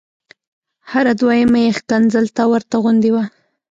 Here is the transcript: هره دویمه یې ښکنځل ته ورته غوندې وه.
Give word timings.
هره 0.91 1.11
دویمه 1.19 1.59
یې 1.65 1.71
ښکنځل 1.79 2.25
ته 2.35 2.43
ورته 2.51 2.75
غوندې 2.83 3.09
وه. 3.15 3.23